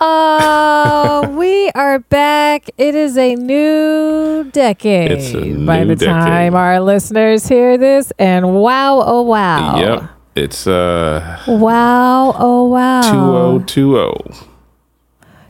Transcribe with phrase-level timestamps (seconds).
[0.00, 2.70] Oh, we are back.
[2.78, 8.12] It is a new decade It's a new by the time our listeners hear this.
[8.18, 9.78] And wow, oh wow.
[9.78, 10.10] Yep.
[10.36, 13.58] It's uh Wow, oh wow.
[13.64, 14.46] 2020.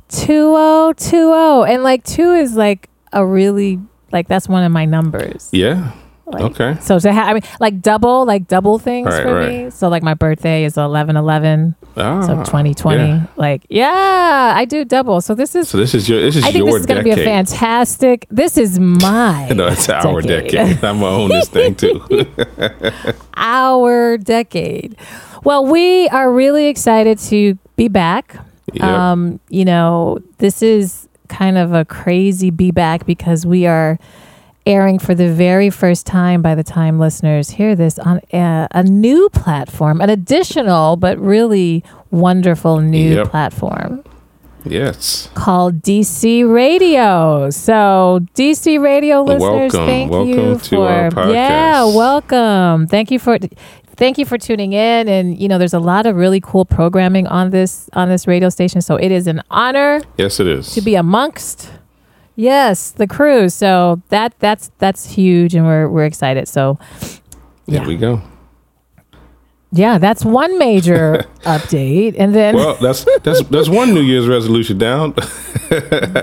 [0.08, 1.72] 2020.
[1.72, 3.78] And like two is like a really,
[4.12, 5.50] like that's one of my numbers.
[5.52, 5.92] Yeah.
[6.30, 6.76] Like, okay.
[6.80, 9.64] So to have, I mean, like double, like double things Right, for right.
[9.64, 9.70] me.
[9.70, 11.74] So like my birthday is 11 11.
[11.96, 12.98] Ah, So 2020.
[12.98, 13.26] yeah.
[13.36, 15.20] Like, yeah, I do double.
[15.20, 17.04] So this is So this is your this is I think this is going to
[17.04, 18.26] be a fantastic.
[18.30, 19.48] This is my.
[19.54, 20.84] No, it's our decade.
[20.84, 22.00] I'm gonna own this thing too.
[23.36, 24.96] Our decade.
[25.44, 28.36] Well, we are really excited to be back.
[28.72, 28.84] Yep.
[28.84, 33.98] Um, you know, this is kind of a crazy be back because we are
[34.68, 38.82] airing for the very first time by the time listeners hear this on a, a
[38.84, 43.28] new platform, an additional but really wonderful new Yep.
[43.28, 44.04] platform.
[44.64, 45.30] yes.
[45.34, 47.48] called DC Radio.
[47.50, 49.86] So, DC Radio listeners, welcome.
[49.86, 51.32] thank Welcome you to for our podcast.
[51.34, 52.86] yeah, welcome.
[52.88, 53.38] Thank you for
[53.96, 55.08] thank you for tuning in.
[55.08, 58.48] And you know, there's a lot of really cool programming on this on this radio
[58.50, 58.80] station.
[58.82, 60.72] So it is an honor Yes, it is.
[60.74, 61.70] to be amongst
[62.38, 63.48] yes the crew.
[63.50, 66.46] So that that's that's huge, and we're we're excited.
[66.48, 66.78] So
[67.66, 67.86] There yeah.
[67.86, 68.22] we go.
[69.72, 74.78] yeah, that's one major update, and then Well, that's that's that's one New Year's resolution
[74.78, 75.14] down.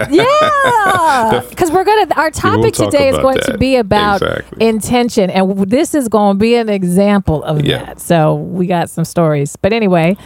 [0.09, 2.07] Yeah, because we're gonna.
[2.15, 4.67] Our topic today is going to be about Exactly.
[4.67, 7.85] intention, and this is going to be an example of Yeah.
[7.85, 7.99] that.
[7.99, 10.17] So we got some stories, but anyway.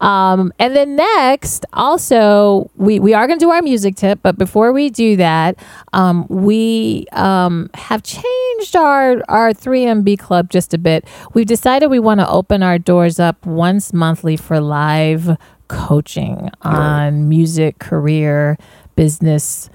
[0.00, 4.38] Um, and then next, also, we, we are going to do our music tip, but
[4.38, 5.56] before we do that,
[5.92, 11.04] um, we um, have changed our, our 3MB club just a bit.
[11.34, 15.36] We've decided we want to open our doors up once monthly for live
[15.68, 18.56] coaching on music, career,
[18.96, 19.70] business,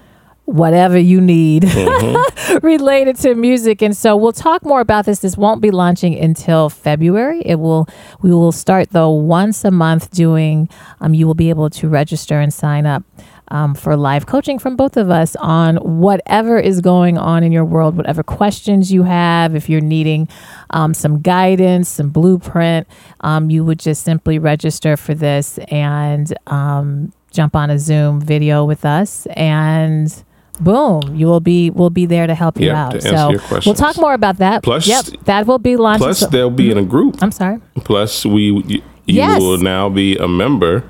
[0.46, 1.64] whatever you need
[2.62, 3.80] related to music.
[3.82, 5.20] And so we'll talk more about this.
[5.20, 7.40] This won't be launching until February.
[7.44, 7.88] It will
[8.20, 10.68] we will start though once a month doing
[11.00, 13.02] um you will be able to register and sign up
[13.48, 17.64] um, for live coaching from both of us on whatever is going on in your
[17.64, 19.54] world, whatever questions you have.
[19.54, 20.28] If you're needing
[20.70, 22.86] um, some guidance, some blueprint,
[23.20, 28.64] um, you would just simply register for this and um, jump on a Zoom video
[28.64, 30.24] with us and.
[30.60, 31.16] Boom!
[31.16, 33.02] You will be will be there to help you Yep, out.
[33.02, 34.62] so we'll talk more about that.
[34.62, 36.04] Plus- yep, that will be launching.
[36.04, 36.90] Plus, so- they'll be in a mm-hmm.
[36.90, 37.22] group.
[37.22, 37.60] I'm sorry.
[37.76, 39.40] Plus, we you, you Yes.
[39.40, 40.84] will now be a member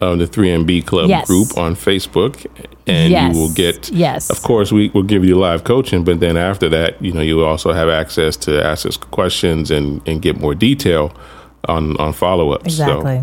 [0.00, 1.26] of the 3MB Club Yes.
[1.26, 2.46] group on Facebook,
[2.86, 3.34] and yes.
[3.34, 3.90] you will get.
[3.90, 4.30] yes.
[4.30, 7.36] Of course, we will give you live coaching, but then after that, you know, you
[7.36, 11.12] will also have access to ask us questions and, and get more detail
[11.66, 12.66] on on follow ups.
[12.66, 13.22] Exactly.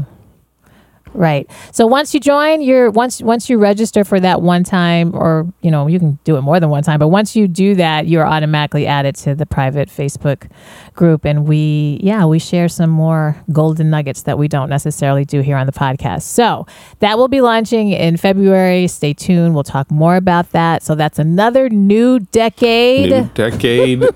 [1.16, 1.50] Right.
[1.72, 5.72] So once you join, you're once once you register for that one time, or you
[5.72, 8.28] know you can do it more than one time, but once you do that, you're
[8.28, 10.50] automatically added to the private Facebook
[10.94, 15.42] group, and we yeah we share some more golden nuggets that we don't necessarily do
[15.42, 16.24] here on the podcast.
[16.24, 16.68] So
[17.00, 18.88] that will be launching in February.
[18.88, 19.54] Stay tuned.
[19.54, 20.84] We'll talk more about that.
[20.84, 24.04] So that's another new decade New decade.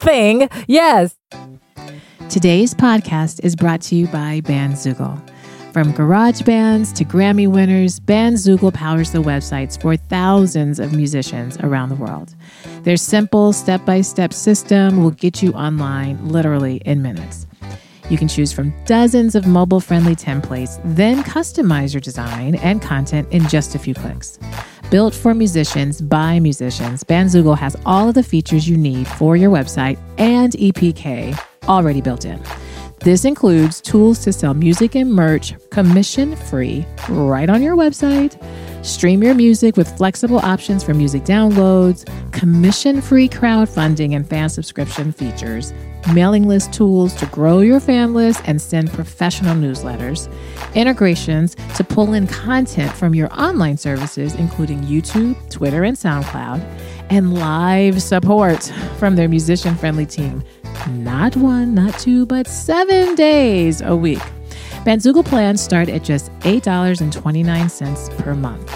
[0.00, 0.48] thing.
[0.66, 1.16] Yes.
[2.28, 5.18] Today's podcast is brought to you by Bandzoogle.
[5.72, 11.88] From garage bands to Grammy winners, Bandzoogle powers the websites for thousands of musicians around
[11.88, 12.34] the world.
[12.82, 17.46] Their simple step by step system will get you online literally in minutes.
[18.10, 23.26] You can choose from dozens of mobile friendly templates, then customize your design and content
[23.30, 24.38] in just a few clicks.
[24.90, 29.50] Built for musicians by musicians, Bandzoogle has all of the features you need for your
[29.50, 31.38] website and EPK
[31.68, 32.42] already built in.
[33.00, 38.36] This includes tools to sell music and merch commission free right on your website,
[38.84, 45.12] stream your music with flexible options for music downloads, commission free crowdfunding and fan subscription
[45.12, 45.72] features,
[46.12, 50.28] mailing list tools to grow your fan list and send professional newsletters,
[50.74, 57.34] integrations to pull in content from your online services, including YouTube, Twitter, and SoundCloud, and
[57.34, 58.64] live support
[58.98, 60.42] from their musician friendly team.
[60.88, 64.22] Not one, not two, but seven days a week.
[64.84, 68.72] Bandzoogle plans start at just $8.29 per month.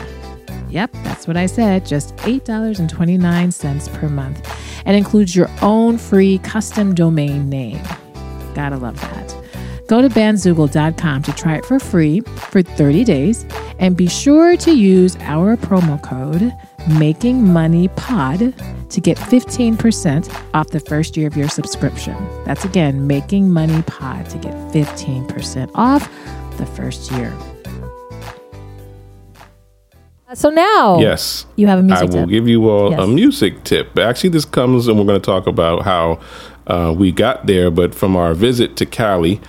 [0.69, 1.87] Yep, that's what I said.
[1.87, 7.81] Just $8.29 per month and includes your own free custom domain name.
[8.55, 9.37] Gotta love that.
[9.87, 13.44] Go to bandzoogle.com to try it for free for 30 days
[13.79, 16.52] and be sure to use our promo code
[16.88, 18.55] Making Money Pod
[18.90, 22.17] to get 15% off the first year of your subscription.
[22.44, 26.11] That's again, Making Money Pod to get 15% off
[26.58, 27.32] the first year.
[30.34, 31.44] So now, Yes.
[31.56, 32.31] you have a I music I will tip.
[32.31, 33.00] give you all Yes.
[33.00, 33.99] a music tip.
[33.99, 36.19] Actually, this comes and we're going to talk about how
[36.67, 39.40] uh, we got there, but from our visit to Cali,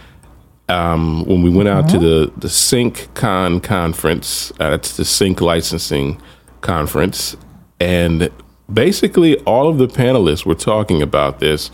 [0.68, 6.22] um, when we went out to the, the SyncCon conference, uh, that's the Sync licensing
[6.64, 7.38] conference,
[7.80, 8.30] and
[8.72, 11.70] basically all of the panelists were talking about this,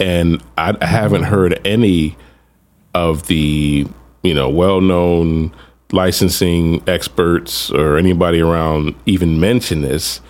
[0.00, 2.16] and I, I haven't heard any
[2.94, 3.86] of the
[4.22, 5.54] you know well-known
[5.92, 10.20] licensing experts or anybody around even mention this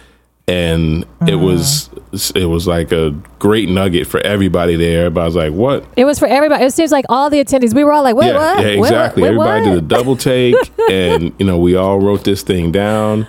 [0.48, 1.40] and it mm-hmm.
[1.40, 1.88] was
[2.34, 6.04] it was like a great nugget for everybody there but i was like what It
[6.04, 6.64] was for everybody.
[6.64, 8.64] It seems like all the attendees, we were all like, wait, yeah, what?
[8.64, 8.88] yeah what?
[8.88, 9.74] exactly everybody what?
[9.74, 10.56] did a double take
[10.90, 13.26] and you know we all wrote this thing down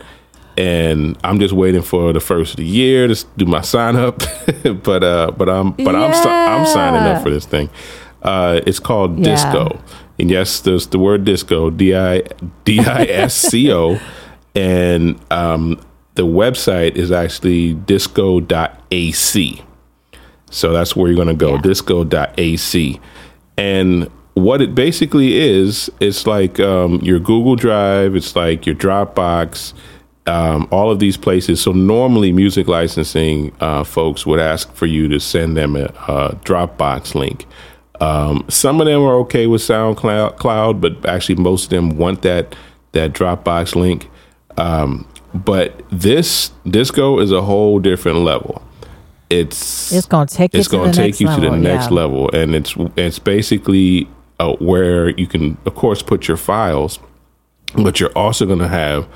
[0.57, 4.19] and i'm just waiting for the first of the year to do my sign up
[4.83, 7.69] but uh but i'm but i'm si- i'm signing up for this thing
[8.21, 9.35] uh it's called Yeah.
[9.35, 9.81] disco
[10.19, 12.21] and yes there's the word disco d-i
[12.65, 13.99] d-i-s-c-o
[14.55, 15.79] and um
[16.15, 19.63] the website is actually disco.ac
[20.51, 21.61] so that's where you're going to go, Yeah.
[21.61, 22.99] disco.ac.
[23.57, 29.73] And what it basically is, it's like um, your Google Drive, it's like your Dropbox,
[30.25, 31.61] um, all of these places.
[31.61, 36.35] So normally, music licensing uh, folks would ask for you to send them a, a
[36.43, 37.45] Dropbox link.
[37.99, 42.21] Um, some of them are okay with SoundCloud, Cloud, but actually most of them want
[42.23, 42.55] that
[42.93, 44.09] that Dropbox link.
[44.57, 48.61] Um, but this Disco is a whole different level.
[49.29, 51.41] It's It's gonna take you it's to going the to take next you to the
[51.41, 51.95] level, next yeah.
[51.95, 54.07] level, and it's it's basically
[54.39, 56.99] uh, where you can, of course, put your files,
[57.75, 59.07] but you're also going to have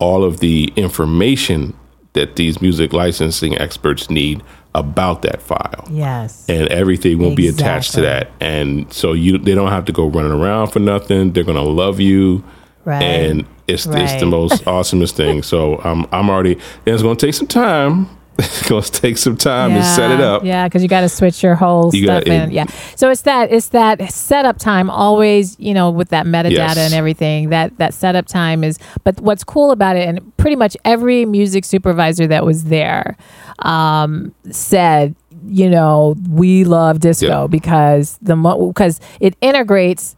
[0.00, 1.74] all of the information
[2.14, 4.42] that these music licensing experts need
[4.74, 5.86] about that file.
[5.90, 6.44] Yes.
[6.48, 8.30] and everything will be attached to that.
[8.40, 11.32] And so you they don't have to go running around for nothing.
[11.32, 12.42] They're gonna love you.
[12.84, 13.02] Right.
[13.02, 15.42] and it's it's the most awesomest thing.
[15.42, 18.08] So i'm i'm already and it's gonna take some time
[18.40, 21.42] it's gonna take some time to set it up Yeah, because you got to switch
[21.42, 22.50] your whole You stuff gotta- in.
[22.50, 22.66] Yeah.
[22.96, 26.78] So it's that it's that setup time always, you know, with that metadata Yes.
[26.78, 27.50] and everything.
[27.50, 28.78] That that setup time is.
[29.04, 33.16] But what's cool about it, and pretty much every music supervisor that was there
[33.60, 35.14] um, said,
[35.46, 37.46] you know, we love disco Yeah.
[37.46, 38.36] because the
[38.68, 40.16] because it integrates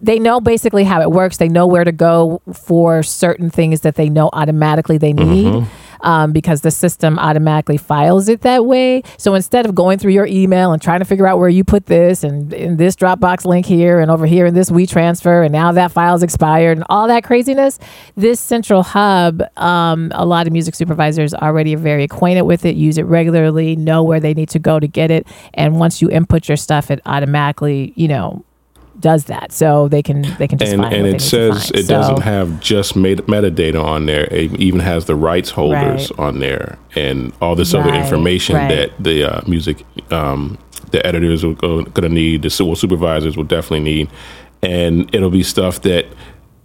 [0.00, 1.36] they know basically how it works.
[1.36, 5.68] They know where to go for certain things that they know automatically they need Mm-hmm.
[6.04, 9.02] Um, because the system automatically files it that way.
[9.18, 11.86] So instead of going through your email and trying to figure out where you put
[11.86, 15.72] this and in this Dropbox link here and over here in this WeTransfer and now
[15.72, 17.78] that file's expired and all that craziness,
[18.16, 22.76] this central hub, um, a lot of music supervisors already are very acquainted with it,
[22.76, 26.10] use it regularly, know where they need to go to get it, and once you
[26.10, 28.44] input your stuff, it automatically, you know
[29.00, 29.52] does that.
[29.52, 32.94] So they can they can just and find and it says it doesn't have just
[32.96, 34.24] meta- metadata on there.
[34.32, 36.18] It even has the rights holders Right.
[36.18, 38.68] on there and all this other information right.
[38.68, 40.58] that the uh, music um,
[40.90, 44.10] the editors are going to need the civil supervisors will definitely need.
[44.62, 46.06] And it'll be stuff that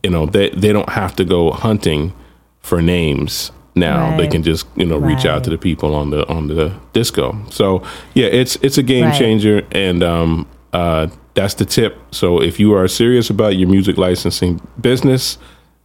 [0.04, 2.14] you know they, they don't have to go hunting
[2.62, 4.16] for names now.
[4.18, 7.36] They can just you know reach out to the people on the on the disco.
[7.50, 7.82] So
[8.14, 9.18] yeah it's it's a game Right.
[9.20, 11.08] changer and um uh
[11.40, 15.38] that's the tip so if you are serious about your music licensing business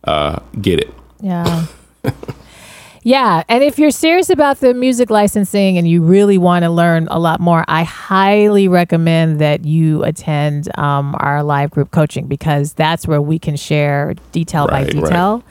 [0.04, 0.92] uh get it
[1.24, 1.66] Yeah.
[3.02, 3.42] yeah.
[3.48, 7.18] And if you're serious about the music licensing and you really want to learn a
[7.18, 13.08] lot more, I highly recommend that you attend um, our live group coaching because that's
[13.08, 15.36] where we can share detail by detail.
[15.36, 15.44] right.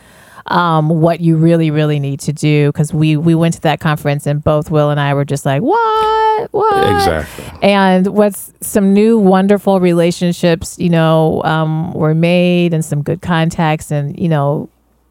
[0.48, 4.28] Um, what you really, really need to do because we we went to that conference
[4.28, 6.96] and both Will and I were just like, what, what?
[6.96, 7.46] exactly.
[7.62, 13.90] And what's some new wonderful relationships you know um, were made and some good contacts
[13.90, 14.68] and you know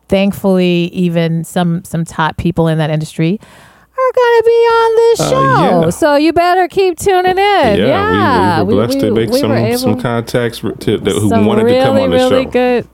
[0.08, 5.20] thankfully even some some top people in that industry are going to be on this
[5.20, 5.80] Uh, show.
[5.84, 5.90] yeah.
[5.90, 7.36] so you better keep tuning in.
[7.38, 11.28] Yeah, yeah, we, we were blessed to make we some some contacts to, that, who
[11.30, 12.50] some wanted really, to come on the really show.
[12.50, 12.88] good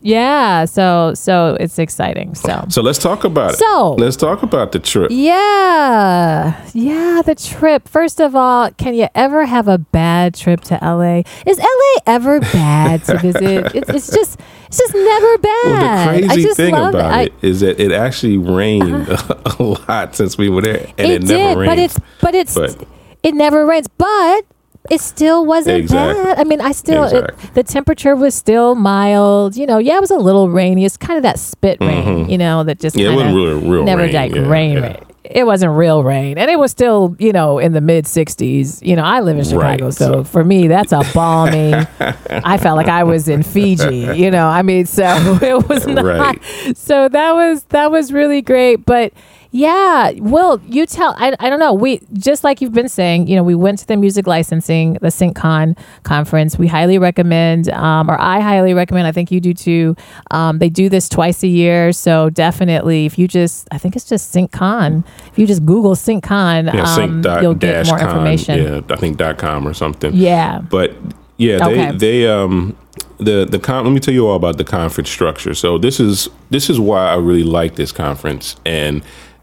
[0.00, 2.34] Yeah, so so it's exciting.
[2.34, 3.58] So So let's talk about it.
[3.58, 5.10] So- let's talk about the trip.
[5.10, 7.88] yeah, yeah, the trip.
[7.88, 11.22] First of all, can you ever have a bad trip to LA?
[11.46, 13.74] Is LA ever bad to visit?
[13.74, 15.64] It's, it's just it's just never bad.
[15.64, 19.56] Well, the crazy thing about I- it is that it actually rained uh-huh.
[19.58, 21.70] a lot since we were there, and it, it, never did, rained.
[21.70, 22.86] but it's but it's But-
[23.22, 24.42] it never rains, but
[24.90, 26.22] it still wasn't Exactly.
[26.24, 26.38] bad.
[26.38, 29.56] I mean, I still it, the temperature was still mild.
[29.56, 30.84] You know, yeah, it was a little rainy.
[30.84, 33.04] It's kind of that spit rain, you know, that just Mm-hmm.
[33.04, 34.12] Yeah, it wasn't real- real never rain.
[34.14, 34.80] like Yeah, rain, yeah.
[34.82, 35.04] rain.
[35.30, 38.84] It wasn't real rain, and it was still you know in the mid 60s.
[38.86, 41.74] You know, I live in Chicago, Right, so so- for me that's a balmy.
[42.30, 44.08] I felt like I was in Fiji.
[44.16, 45.04] You know, I mean, so
[45.42, 46.02] it was not.
[46.04, 46.76] Right.
[46.76, 49.12] So that was that was really great, but.
[49.50, 51.14] Yeah, Will, you tell.
[51.16, 51.72] I, I don't know.
[51.72, 53.28] We just like you've been saying.
[53.28, 56.58] You know, we went to the music licensing, the SyncCon conference.
[56.58, 59.06] We highly recommend, um, or I highly recommend.
[59.06, 59.96] I think you do too.
[60.30, 64.04] Um, they do this twice a year, so definitely, if you just, I think it's
[64.04, 65.02] just SyncCon.
[65.28, 68.62] If you just Google SyncCon, yeah, um, sync dot you'll get more con, information.
[68.62, 70.12] Yeah, I think dot com or something.
[70.14, 70.60] Yeah.
[70.60, 70.94] But
[71.38, 71.96] yeah, they Okay.
[71.96, 72.76] they um
[73.16, 75.54] the the con- let me tell you all about the conference structure.
[75.54, 78.56] So this is this is why I really like this conference.
[78.66, 79.02] And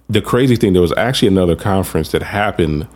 [0.09, 2.88] the crazy thing, there was actually another conference that happened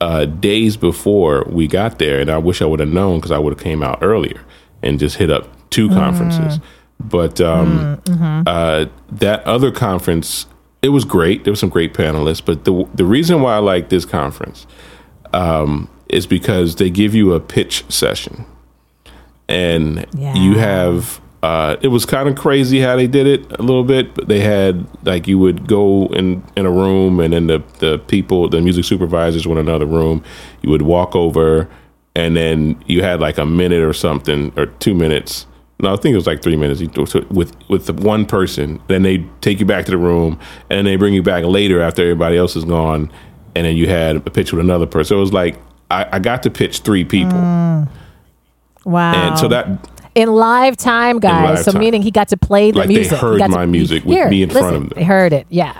[0.00, 3.38] uh, days before we got there, and I wish I would have known because I
[3.38, 4.40] would have came out earlier
[4.82, 6.60] and just hit up two conferences.
[6.98, 8.00] But um,
[8.46, 10.46] uh, that other conference,
[10.82, 11.44] it was great.
[11.44, 12.44] There was some great panelists.
[12.44, 14.66] But the the reason why I like this conference
[15.32, 18.44] um, is because they give you a pitch session,
[19.48, 20.34] and Yeah.
[20.34, 21.20] you have.
[21.42, 24.40] Uh, it was kind of crazy how they did it a little bit, but they
[24.40, 28.60] had like you would go in in a room, and then the the people, the
[28.60, 30.24] music supervisors, were in another room.
[30.62, 31.68] You would walk over,
[32.16, 35.46] and then you had like a minute or something, or two minutes.
[35.78, 38.24] No, I think it was like three minutes you do- so with with the one
[38.24, 38.80] person.
[38.88, 40.38] Then they take you back to the room,
[40.70, 43.10] and they bring you back later after everybody else is gone,
[43.54, 45.10] and then you had a pitch with another person.
[45.10, 45.58] So it was like
[45.90, 47.38] I, I got to pitch three people,
[48.84, 49.12] Wow.
[49.14, 49.66] and so that
[50.16, 51.56] in live time, guys.
[51.58, 51.80] live so time.
[51.80, 53.12] meaning he got to play the Like, they music.
[53.12, 54.92] He heard to- my music with me in front of them.
[54.96, 55.46] They heard it.
[55.50, 55.76] Yeah.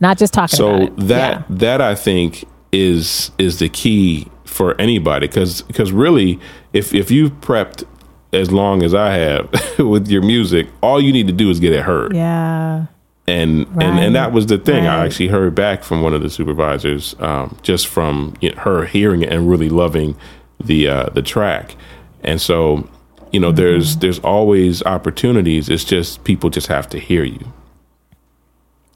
[0.00, 0.96] Not just talking so about it.
[1.08, 1.42] that Yeah.
[1.50, 6.38] that I think is is the key for anybody because because really
[6.72, 7.84] if if you've prepped
[8.32, 11.72] as long as I have with your music, all you need to do is get
[11.72, 12.14] it heard.
[12.14, 12.86] Yeah.
[13.26, 13.86] and and Right.
[14.04, 14.86] and that was the thing.
[14.86, 18.84] I actually heard back from one of the supervisors, um, just from you know, her
[18.84, 20.14] hearing it and really loving
[20.62, 21.74] the uh, the track.
[22.22, 22.88] And so,
[23.32, 25.68] you know, there's there's always opportunities.
[25.68, 27.52] It's just people just have to hear you.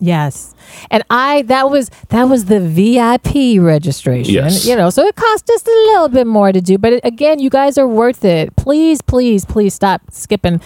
[0.00, 0.54] Yes.
[0.90, 4.32] And I that was that was the VIP registration.
[4.32, 4.66] Yes.
[4.66, 7.38] You know, so it cost us a little bit more to do, but it, again,
[7.38, 8.56] you guys are worth it.
[8.56, 10.60] Please, please, please stop skipping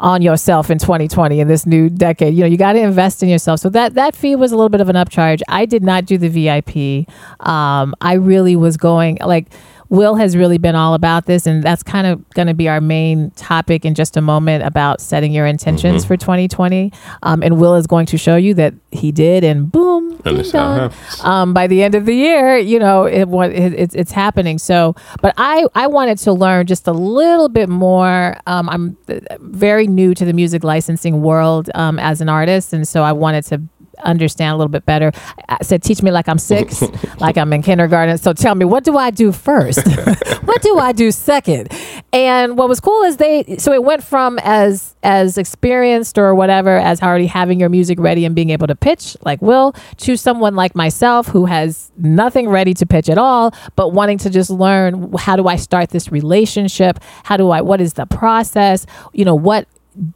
[0.00, 2.34] on yourself in 2020 in this new decade.
[2.34, 3.60] You know, you got to invest in yourself.
[3.60, 5.42] So that that fee was a little bit of an upcharge.
[5.48, 7.08] I did not do the VIP.
[7.46, 9.46] Um, I really was going like
[9.92, 12.80] Will has really been all about this, and that's kind of going to be our
[12.80, 16.90] main topic in just a moment about setting your intentions for 2020.
[17.22, 20.36] Um, and Will is going to show you that he did, and boom, And ding
[20.38, 20.90] that's how it dong.
[20.90, 21.20] happens.
[21.24, 24.56] Um, by the end of the year, you know, it, it, it's it's happening.
[24.56, 28.38] So, but I I wanted to learn just a little bit more.
[28.46, 32.88] Um, I'm uh, very new to the music licensing world um, as an artist, and
[32.88, 33.60] so I wanted to
[34.04, 35.12] understand a little bit better.
[35.48, 36.82] I said, teach me like I'm six,
[37.20, 38.18] like I'm in kindergarten.
[38.18, 39.86] So tell me, what do I do first?
[40.44, 41.68] what do I do second?
[42.12, 46.76] And what was cool is they, so it went from as, as experienced or whatever
[46.76, 50.54] as already having your music ready and being able to pitch like Will to someone
[50.54, 55.12] like myself who has nothing ready to pitch at all, but wanting to just learn
[55.18, 56.98] how do I start this relationship?
[57.24, 58.86] How do I, what is the process?
[59.12, 59.66] You know, what,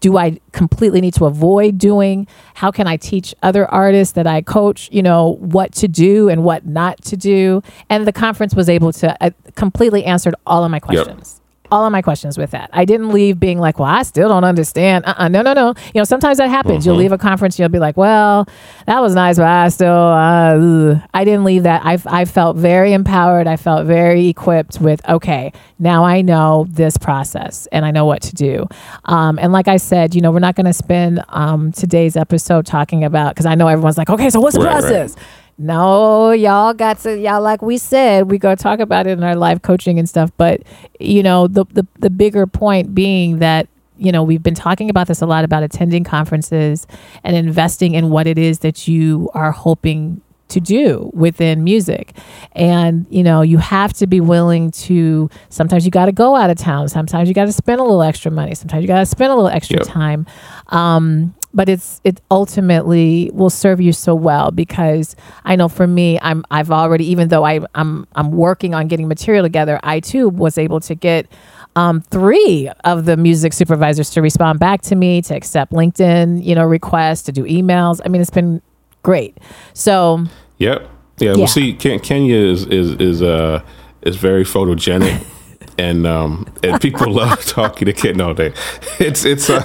[0.00, 2.26] do I completely need to avoid doing?
[2.54, 6.42] How can I teach other artists that I coach, you know, what to do and
[6.44, 7.62] what not to do?
[7.90, 11.40] And the conference was able to uh, completely answered all of my questions.
[11.70, 12.70] All of my questions with that.
[12.72, 15.04] I didn't leave being like, well, I still don't understand.
[15.06, 15.74] Uh-uh, no, no, no.
[15.94, 16.86] You know, sometimes that happens.
[16.86, 18.46] You'll leave a conference, you'll be like, well,
[18.86, 21.00] that was nice, but I still, uh.
[21.14, 21.84] I didn't leave that.
[21.84, 23.46] I, I felt very empowered.
[23.46, 28.22] I felt very equipped with, okay, now I know this process and I know what
[28.22, 28.66] to do.
[29.04, 32.66] Um, and like I said, you know, we're not going to spend um, today's episode
[32.66, 35.16] talking about, because I know everyone's like, okay, so what's the Right, right.
[35.58, 39.34] No, y'all got to y'all like we said, we go talk about it in our
[39.36, 40.30] live coaching and stuff.
[40.36, 40.62] But
[41.00, 45.06] you know, the the, the bigger point being that you know we've been talking about
[45.08, 46.86] this a lot about attending conferences
[47.24, 52.16] and investing in what it is that you are hoping to do within music.
[52.52, 56.50] And, you know, you have to be willing to sometimes you got to go out
[56.50, 59.06] of town, sometimes you got to spend a little extra money, sometimes you got to
[59.06, 59.86] spend a little extra Yep.
[59.88, 60.26] time.
[60.68, 66.20] Um, but it's it ultimately will serve you so well because I know for me
[66.22, 70.28] I'm I've already even though I I'm I'm working on getting material together I too
[70.28, 71.26] was able to get
[71.74, 76.54] um, three of the music supervisors to respond back to me to accept LinkedIn you
[76.54, 78.62] know requests to do emails I mean it's been
[79.02, 79.36] great
[79.72, 80.24] so
[80.58, 80.90] Yep.
[81.18, 81.30] Yeah.
[81.30, 81.36] Yeah.
[81.36, 83.62] Well, see, Ken- Kenya is is is uh
[84.02, 85.24] is very photogenic,
[85.78, 88.52] and um and people love talking to Ken all day.
[88.98, 89.62] It's it's uh,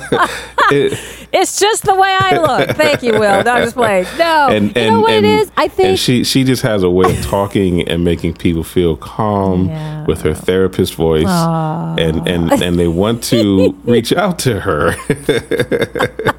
[0.71, 0.97] it,
[1.33, 4.75] it's just the way I look thank you Will no I'm just playing no and
[4.75, 6.89] you and know what and, it is I and think she she just has a
[6.89, 10.05] way of talking and making people feel calm Yeah.
[10.05, 14.95] with her therapist voice, and and and they want to reach out to her.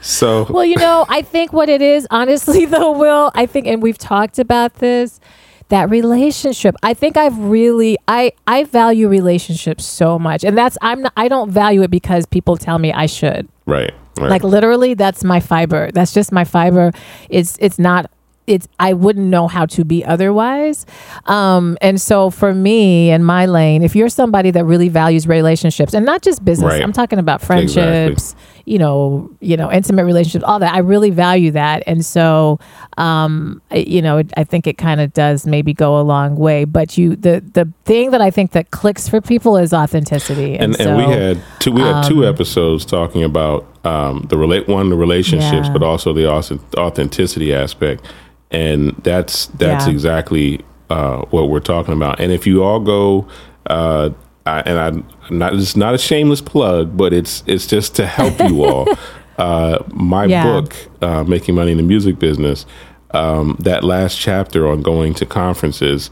[0.00, 3.82] so Well, you know, I think what it is, honestly, though, Will, I think, and
[3.82, 5.20] we've talked about this,
[5.68, 6.74] that relationship.
[6.82, 11.28] I think I've really, I, I value relationships so much, and that's I'm, not, I
[11.28, 13.48] don't value it because people tell me I should.
[13.66, 14.30] Right, right.
[14.30, 15.90] Like literally, that's my fiber.
[15.92, 16.92] That's just my fiber.
[17.28, 18.10] It's, it's not.
[18.46, 20.86] It's I wouldn't know how to be otherwise,
[21.26, 25.94] um, and so for me and my lane, if you're somebody that really values relationships
[25.94, 26.82] and not just business, Right.
[26.82, 30.74] I'm talking about friendships, you know, you know, intimate relationships, all that.
[30.74, 32.60] I really value that, and so,
[32.98, 36.64] um, I- you know, I think it kind of does maybe go a long way.
[36.64, 40.76] But you, the the thing that I think that clicks for people is authenticity, and,
[40.76, 44.68] so, and we had two we had two um, episodes talking about um, the relate
[44.68, 45.72] one the relationships Yeah.
[45.72, 46.28] but also the
[46.76, 48.04] authenticity aspect
[48.50, 49.92] and that's that's Yeah.
[49.92, 50.60] exactly
[50.90, 53.26] uh, what we're talking about and if you all go
[53.66, 54.10] uh,
[54.46, 58.38] I, and I not it's not a shameless plug but it's it's just to help
[58.40, 58.86] you all
[59.38, 60.44] uh, my Yeah.
[60.44, 62.66] book uh, making money in the music business
[63.12, 66.10] um, that last chapter on going to conferences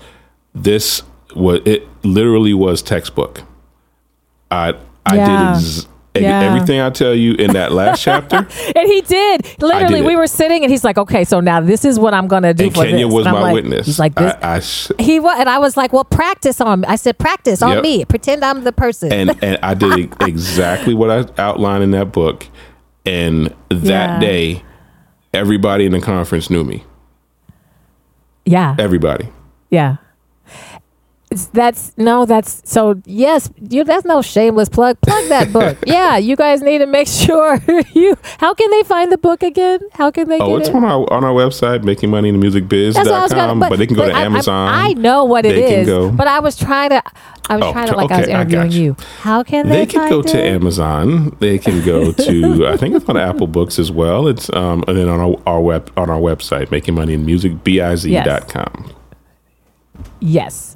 [0.54, 1.02] this
[1.36, 3.42] was it literally was textbook
[4.50, 4.74] I
[5.06, 5.26] I Yeah.
[5.26, 5.88] did ex-
[6.22, 6.40] Yeah.
[6.42, 8.36] everything I tell you in that last chapter.
[8.36, 9.60] And he did.
[9.60, 12.28] Literally, did we were sitting, and he's like, "Okay, so now this is what I'm
[12.28, 13.86] gonna do and for Kenya this." was my like- witness.
[13.86, 16.80] He's like, "This." I, I sh- he was, and I was like, "Well, practice on."
[16.82, 17.82] me." I said, "Practice on Yep.
[17.82, 18.04] me.
[18.04, 22.46] Pretend I'm the person." and and I did exactly what I outlined in that book.
[23.06, 24.18] And that Yeah.
[24.20, 24.62] day,
[25.34, 26.84] everybody in the conference knew me.
[28.46, 29.28] yeah, Everybody.
[29.70, 29.96] yeah.
[31.52, 33.00] That's no, that's so.
[33.04, 33.84] Yes, you.
[33.84, 35.00] That's no shameless plug.
[35.00, 35.78] Plug that book.
[35.86, 37.58] yeah, you guys need to make sure
[37.92, 38.16] you.
[38.38, 39.80] How can they find the book again?
[39.92, 40.38] How can they?
[40.38, 40.74] Oh, get it's it?
[40.74, 42.92] on our on our website, makingmoneyinthemusicbiz.com.
[42.94, 43.60] That's what I was gonna.
[43.60, 44.68] But, but they can go to I- I- Amazon.
[44.72, 47.02] I, know what it They can is, go- but I was trying to.
[47.48, 48.82] I was Oh, trying to like I was okay, I interviewing you.
[48.82, 48.96] you.
[49.20, 49.84] How can they?
[49.84, 50.42] they can go to?
[50.42, 51.36] Amazon.
[51.40, 54.26] They can go to I think it's on Apple Books as well.
[54.28, 57.62] It's um and then on our, our web on our website, making money in music
[57.62, 58.92] biz.com.
[60.20, 60.74] Yes.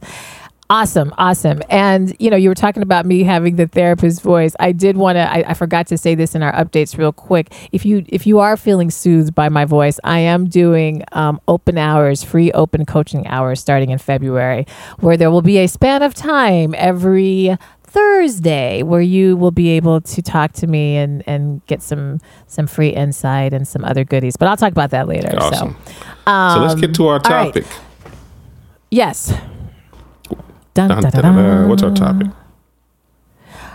[0.70, 1.62] Awesome, awesome.
[1.70, 4.54] And you know, you were talking about me having the therapist voice.
[4.61, 7.54] I did want to I, I forgot to say this in our updates real quick.
[7.72, 11.78] If you if you are feeling soothed by my voice, I am doing um, open
[11.78, 14.66] hours, free open coaching hours starting in February,
[15.00, 20.02] where there will be a span of time every Thursday where you will be able
[20.02, 24.37] to talk to me and and get some some free insight and some other goodies.
[24.37, 25.35] But I'll talk about that later.
[25.38, 25.76] Awesome.
[25.87, 27.54] So um, so let's get to our right.
[27.54, 27.64] topic.
[28.90, 29.33] Yes.
[30.79, 31.69] Dun, Dun, dun.
[31.69, 32.29] What's our topic?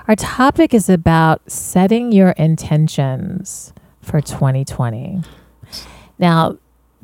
[0.07, 5.21] Our topic is about setting your intentions for 2020.
[6.17, 6.57] Now,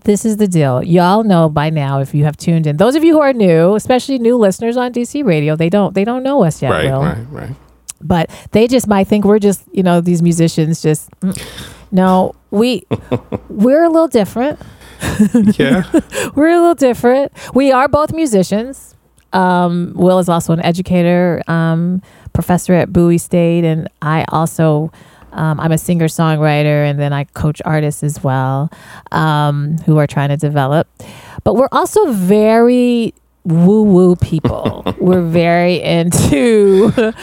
[0.06, 0.82] this is the deal.
[0.82, 2.78] Y'all know by now if you have tuned in.
[2.78, 6.06] Those of you who are new, especially new listeners on DC Radio, they don't they
[6.06, 7.02] don't know us yet, right, Will.
[7.02, 7.56] right, right.
[8.00, 11.38] But they just might think we're just, you know, these musicians just mm.
[11.92, 12.86] no, we
[13.50, 14.60] we're a little different.
[15.58, 15.84] Yeah.
[16.36, 17.32] We're a little different.
[17.54, 18.96] We are both musicians.
[19.34, 22.02] Um, Will is also an educator, um,
[22.34, 24.92] professor at Bowie State, and I also
[25.32, 28.72] um, I'm a singer songwriter, and then I coach artists as well
[29.12, 30.88] um, who are trying to develop.
[31.44, 33.14] But we're also very
[33.44, 34.84] woo woo people.
[35.00, 36.92] we're very into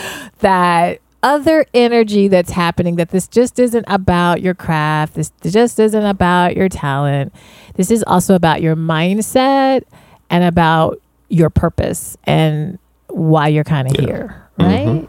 [0.41, 6.05] that other energy that's happening that this just isn't about your craft this just isn't
[6.05, 7.33] about your talent
[7.75, 9.83] this is also about your mindset
[10.31, 14.07] and about your purpose and why you're kind of Yeah.
[14.07, 14.97] here mm-hmm.
[14.99, 15.09] right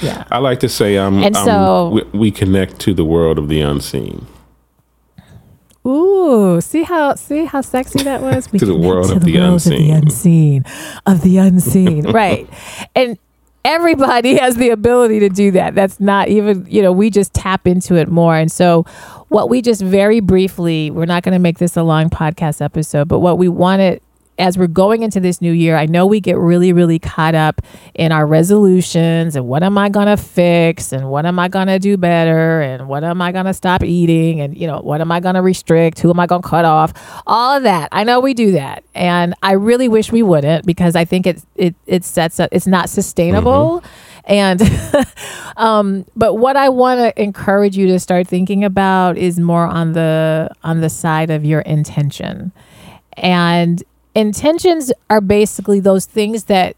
[0.00, 3.38] yeah I like to say I'm, And I'm- so- we, we connect to the world
[3.38, 4.26] of the unseen.
[5.86, 8.52] Ooh, see how see how sexy that was?
[8.52, 9.74] We To the world to of the world unseen.
[9.94, 10.64] of the unseen,
[11.06, 12.46] of the unseen, right?
[12.94, 13.18] And
[13.64, 15.74] everybody has the ability to do that.
[15.74, 18.36] That's not even, you know, we just tap into it more.
[18.36, 18.82] And so,
[19.28, 23.08] what we just very briefly, we're not going to make this a long podcast episode,
[23.08, 24.02] but what we wanted
[24.40, 27.60] as we're going into this new year, I know we get really, really caught up
[27.94, 31.66] in our resolutions and what am I going to fix and what am I going
[31.66, 35.02] to do better and what am I going to stop eating and, you know, what
[35.02, 36.00] am I going to restrict?
[36.00, 36.92] Who am I going to cut off?
[37.26, 37.90] All of that.
[37.92, 38.82] I know we do that.
[38.94, 42.66] And I really wish we wouldn't because I think it, it, it sets up, it's
[42.66, 43.82] not sustainable.
[43.82, 44.10] Mm-hmm.
[44.24, 45.06] And,
[45.56, 49.92] um, but what I want to encourage you to start thinking about is more on
[49.92, 52.52] the, on the side of your intention.
[53.16, 53.82] And
[54.14, 56.76] intentions are basically those things that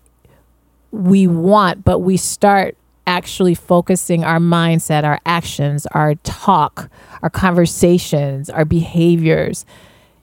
[0.90, 6.90] we want, but we start actually focusing our mindset, our actions, our talk,
[7.22, 9.64] our conversations, our behaviors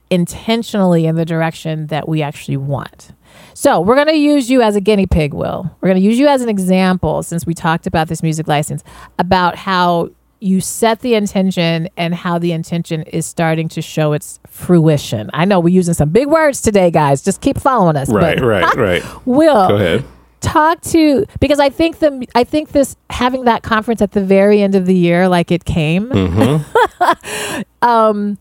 [0.09, 3.11] intentionally in the direction that we actually want.
[3.53, 5.69] So, we're going to use you as a guinea pig, Will.
[5.81, 8.83] We're going to use you as an example since we talked about this music license
[9.19, 14.39] about how you set the intention and how the intention is starting to show its
[14.47, 15.29] fruition.
[15.33, 17.21] I know we're using some big words today, guys.
[17.21, 18.09] Just keep following us.
[18.09, 19.03] Right, right, right.
[19.25, 20.05] Will go ahead.
[20.41, 24.61] Talk to because I think the I think this having that conference at the very
[24.61, 26.09] end of the year, like it came.
[26.09, 27.61] Mm-hmm.
[27.81, 28.37] um,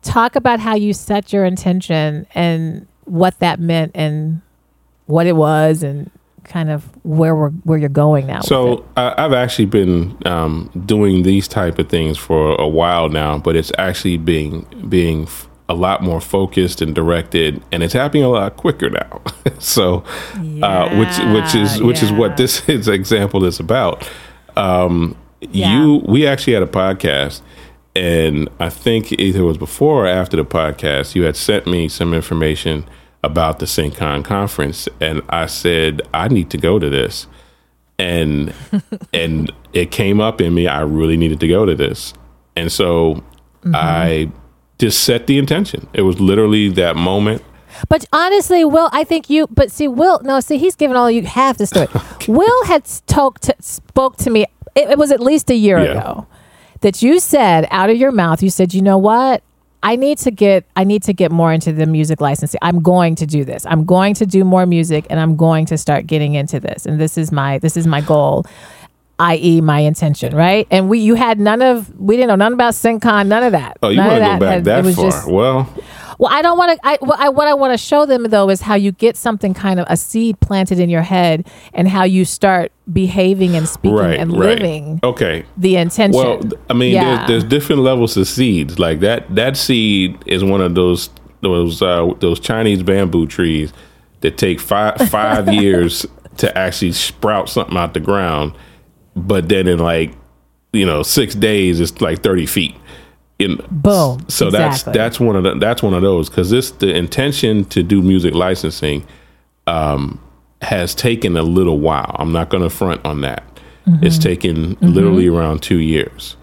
[0.00, 4.40] talk about how you set your intention and what that meant and
[5.04, 6.10] what it was and
[6.44, 8.40] kind of where we're where you're going now.
[8.40, 13.56] So I've actually been um, doing these type of things for a while now, but
[13.56, 15.28] it's actually being being
[15.68, 19.22] a lot more focused and directed, and it's happening a lot quicker now.
[19.58, 20.04] so,
[20.42, 22.08] yeah, uh, which which is which yeah.
[22.08, 24.08] is what this is example is about.
[24.56, 25.78] Um, yeah.
[25.78, 27.42] You we actually had a podcast.
[27.96, 31.88] And I think either it was before or after the podcast, you had sent me
[31.88, 32.84] some information
[33.24, 37.26] about the SyncCon conference, and I said I need to go to this,
[37.98, 38.52] and
[39.12, 40.66] and it came up in me.
[40.68, 42.14] I really needed to go to this,
[42.54, 43.74] and so mm-hmm.
[43.74, 44.30] I
[44.78, 45.88] just set the intention.
[45.92, 47.42] It was literally that moment.
[47.88, 49.46] But honestly, Will, I think you.
[49.48, 51.88] But see, Will, no, see, he's given all you half the story.
[52.28, 54.46] Will had talked to, spoke to me.
[54.74, 55.92] It, it, was at least a year yeah.
[55.92, 56.26] ago
[56.80, 58.42] that you said out of your mouth.
[58.42, 59.42] You said, "You know what?
[59.84, 62.58] I need to get I need to get more into the music licensing.
[62.62, 63.66] I'm going to do this.
[63.66, 66.86] I'm going to do more music and I'm going to start getting into this.
[66.86, 68.46] And this is my this is my goal
[69.18, 70.66] i.e., my intention, right?
[70.70, 73.78] And we, you had none of, we didn't know none about SyncCon, none of that.
[73.82, 75.04] Oh, you want to go back had, that far?
[75.04, 75.72] Just, well,
[76.18, 76.86] well, I don't want to.
[76.86, 79.80] I, I, what I want to show them though is how you get something kind
[79.80, 84.18] of a seed planted in your head, and how you start behaving and speaking right,
[84.18, 84.58] and right.
[84.58, 85.00] living.
[85.02, 85.44] Okay.
[85.56, 86.20] The intention.
[86.20, 87.26] Well, I mean, yeah.
[87.26, 88.78] there's, there's different levels of seeds.
[88.78, 89.34] Like that.
[89.34, 93.72] That seed is one of those those uh, those Chinese bamboo trees
[94.20, 96.06] that take five five years
[96.38, 98.52] to actually sprout something out the ground
[99.16, 100.12] but then in like
[100.72, 102.74] you know six days it's like 30 feet
[103.38, 104.52] in boom so exactly.
[104.52, 108.00] that's that's one of the, that's one of those because this the intention to do
[108.00, 109.04] music licensing
[109.66, 110.20] um,
[110.62, 113.42] has taken a little while i'm not going to front on that
[113.86, 114.04] mm-hmm.
[114.04, 114.86] it's taken mm-hmm.
[114.86, 116.36] literally around two years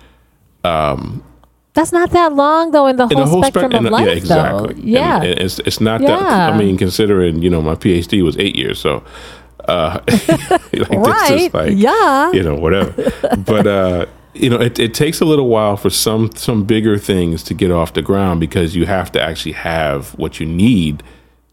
[0.63, 1.23] um,
[1.73, 4.05] that's not that long though in the whole, in the whole spectrum spe- of life.
[4.05, 4.73] Yeah, exactly.
[4.73, 4.81] Though.
[4.81, 6.07] Yeah, and, and it's it's not yeah.
[6.09, 6.53] that.
[6.53, 9.03] I mean, considering you know my PhD was eight years, so
[9.67, 9.99] uh,
[10.73, 11.53] like right.
[11.53, 12.31] Like, yeah.
[12.31, 13.11] You know, whatever.
[13.45, 17.43] but, uh, you know, it, it takes a little while for some some bigger things
[17.43, 21.03] to get off the ground because you have to actually have what you need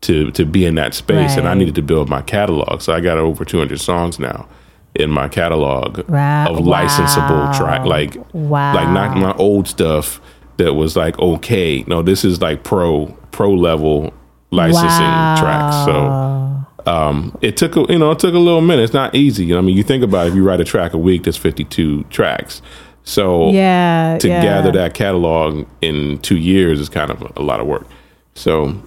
[0.03, 1.31] to to be in that space.
[1.31, 1.39] Right.
[1.39, 4.49] And I needed to build my catalog, so I got over 200 songs now
[4.95, 6.49] in my catalog wow.
[6.49, 8.75] of licensable track, like wow.
[8.75, 10.21] like not my old stuff
[10.57, 11.85] that was like okay.
[11.87, 14.13] No, this is like pro pro level
[14.51, 15.37] licensing wow.
[15.41, 15.85] tracks.
[15.85, 16.58] So
[16.89, 18.83] um, it took a, you know it took a little minute.
[18.83, 19.55] It's not easy.
[19.55, 21.65] I mean, you think about it, if you write a track a week, that's fifty
[21.65, 22.63] two tracks.
[23.05, 24.43] So yeah, to yeah.
[24.43, 27.87] gather that catalog in two years is kind of a lot of work.
[28.35, 28.81] So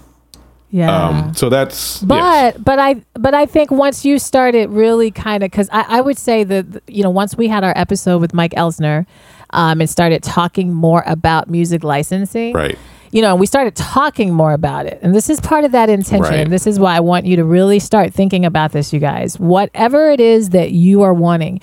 [0.71, 1.07] yeah.
[1.07, 2.57] Um, so that's but yes.
[2.57, 6.17] but I but I think once you started really kind of because I, I would
[6.17, 9.05] say that you know once we had our episode with Mike Elsner
[9.49, 12.79] um, and started talking more about music licensing right
[13.11, 14.99] you know, we started talking more about it.
[15.01, 16.33] And this is part of that intention.
[16.33, 16.49] Right.
[16.49, 19.37] This is why I want you to really start thinking about this, you guys.
[19.37, 21.59] Whatever it is that you are wanting,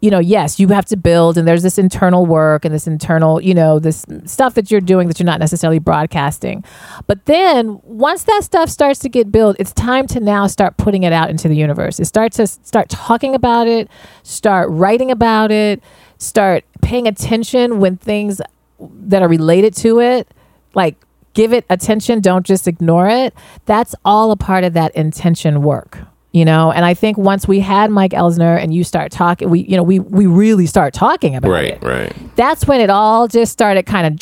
[0.00, 3.40] you know, yes, you have to build, and there's this internal work and this internal,
[3.40, 6.62] you know, this stuff that you're doing that you're not necessarily broadcasting.
[7.06, 11.04] But then once that stuff starts to get built, it's time to now start putting
[11.04, 12.00] it out into the universe.
[12.00, 13.88] It starts to start talking about it,
[14.24, 15.82] start writing about it,
[16.18, 18.42] start paying attention when things
[18.80, 20.28] that are related to it
[20.74, 20.96] like
[21.34, 23.34] give it attention, don't just ignore it.
[23.66, 25.98] That's all a part of that intention work.
[26.32, 29.60] you know and i think once we had mike elsner and you start talking we
[29.70, 32.10] you know we we really start talking about Right, it right.
[32.10, 34.18] Right that's when it all just started kind of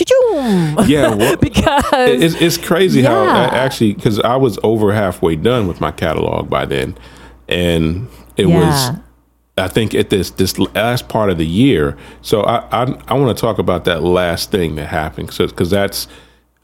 [0.87, 5.67] Yeah, well, because it's, it's crazy how I actually because I was over halfway done
[5.67, 6.99] with my catalog by then,
[7.49, 8.59] and it Yeah.
[8.61, 8.99] was
[9.57, 11.97] I think at this this last part of the year.
[12.21, 15.71] So I I, I want to talk about that last thing that happened, so because
[15.71, 16.09] that's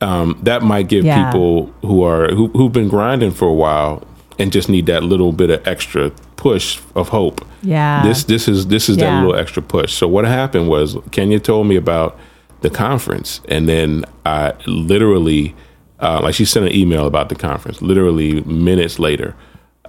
[0.00, 1.30] um, that might give Yeah.
[1.30, 4.02] people who are who who've been grinding for a while
[4.38, 7.44] and just need that little bit of extra push of hope.
[7.62, 8.02] Yeah.
[8.04, 9.11] This this is this is Yeah.
[9.11, 9.92] that little extra push.
[9.92, 12.16] So what happened was Kenya told me about
[12.61, 15.54] the conference, and then I literally,
[16.00, 17.80] uh, like she sent an email about the conference.
[17.82, 19.34] Literally minutes later,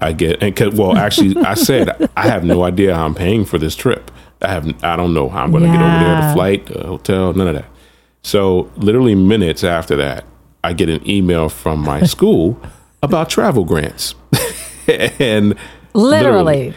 [0.01, 3.57] I get and well, actually, I said I have no idea how I'm paying for
[3.59, 4.11] this trip.
[4.41, 6.87] I have I don't know how I'm going to get over there, the flight, the
[6.87, 7.65] hotel, none of that.
[8.21, 10.25] So literally minutes after that,
[10.63, 12.59] I get an email from my school
[13.01, 14.13] about travel grants,
[14.87, 15.55] and
[15.93, 16.73] literally.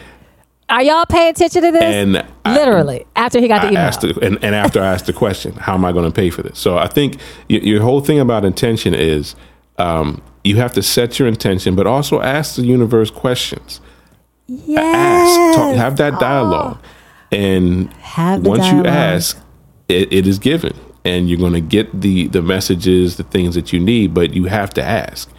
[0.69, 1.83] are y'all paying attention to this?
[1.83, 3.05] And I- literally.
[3.15, 3.91] After he got the I email.
[3.91, 6.41] the, and, and after I asked the question, how am I going to pay for
[6.41, 6.57] this?
[6.57, 7.17] So I think
[7.49, 9.35] your, your whole thing about intention is
[9.77, 13.81] um, you have to set your intention, but also ask the universe questions.
[14.49, 16.77] Ask, talk, have that dialogue,
[17.31, 19.37] and Have once you ask,
[19.89, 20.73] it, it is given,
[21.05, 24.13] and you're going to get the the messages, the things that you need.
[24.13, 25.29] But you have to ask,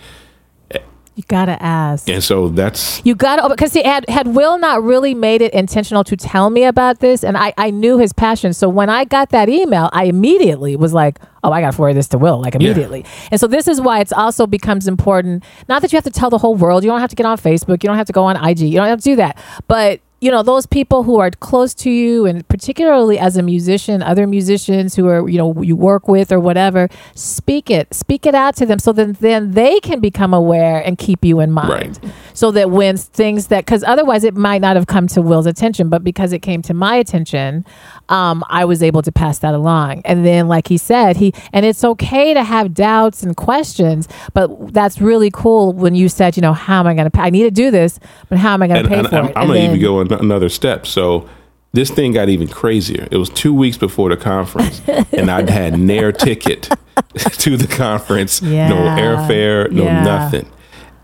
[1.17, 4.59] you gotta ask and so that's You got to oh, because see, had had Will
[4.59, 8.13] not really made it intentional to tell me about this, and I I knew his
[8.13, 8.53] passion.
[8.53, 11.95] So when I got that email, I immediately was like, oh, I got to forward
[11.95, 13.05] this to Will like immediately.
[13.31, 15.45] And so this is why it's also becomes important.
[15.69, 16.83] Not that you have to tell the whole world.
[16.83, 17.85] You don't have to get on Facebook.
[17.85, 18.61] You don't have to go on IG.
[18.61, 19.39] You don't have to do that.
[19.69, 24.03] But you know those people who are close to you and particularly as a musician
[24.03, 28.35] other musicians who are you know you work with or whatever speak it speak it
[28.35, 31.99] out to them so that then they can become aware and keep you in mind.
[32.03, 32.13] Right.
[32.33, 35.89] so that when things that because otherwise it might not have come to will's attention
[35.89, 37.65] but because it came to my attention
[38.09, 40.01] um, i was able to pass that along.
[40.05, 44.73] And then like he said he and it's okay to have doubts and questions but
[44.73, 47.31] that's really cool when you said you know how am i going to pay i
[47.31, 49.27] need to do this but how am i going to and, pay and for I'm,
[49.27, 49.33] it?
[49.37, 50.87] I'm gonna even go an- another step.
[50.87, 51.29] So
[51.73, 53.09] this thing got even crazier.
[53.11, 54.81] It was two weeks before the conference,
[55.13, 56.63] and I'd had Nair ticket
[57.19, 60.03] to the conference, no airfare, no Yeah.
[60.05, 60.49] nothing.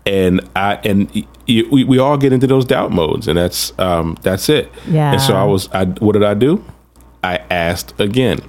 [0.05, 3.77] And I and y- y- we, we all get into those doubt modes, and that's
[3.79, 4.71] um that's it.
[4.87, 5.11] Yeah.
[5.13, 6.63] And so I was I what did I do?
[7.23, 8.39] I asked again.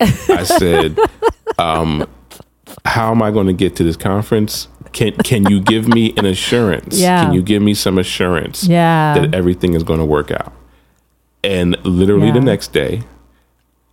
[0.00, 0.98] I said,
[1.58, 2.06] um,
[2.84, 4.66] "How am I going to get to this conference?
[4.94, 6.98] Can can you give me an assurance?
[6.98, 7.24] Yeah.
[7.24, 9.14] Can you give me some assurance Yeah.
[9.18, 10.52] that everything is going to work out?"
[11.42, 12.34] And literally Yeah.
[12.34, 13.02] the next day,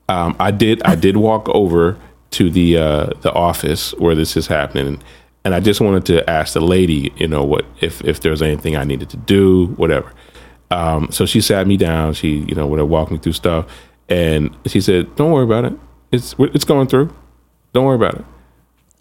[0.07, 1.97] um, I did I did walk over
[2.31, 4.99] to the uh, the office where this is happening,
[5.43, 8.77] and I just wanted to ask the lady, you know, what if if there's anything
[8.77, 10.11] I needed to do, whatever.
[10.69, 12.13] Um, so she sat me down.
[12.13, 13.65] She, you know, would have walked me through stuff,
[14.07, 15.73] and she said, "Don't worry about it.
[16.11, 17.09] It's it's going through.
[17.73, 18.25] Don't worry about it."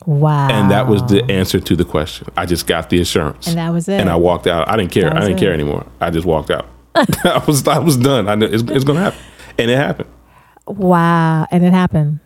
[0.07, 2.29] Wow And that was the answer to the question.
[2.37, 4.01] I just got the assurance, And that was it.
[4.01, 4.69] And I walked out.
[4.69, 5.15] I didn't care.
[5.15, 5.41] I didn't it.
[5.41, 5.87] care anymore.
[6.01, 6.67] I just walked out.
[6.95, 8.29] I was I was done.
[8.29, 9.21] I knew it's, it's going to happen,
[9.59, 10.09] and it happened.
[10.67, 11.47] Wow.
[11.51, 12.21] And it happened.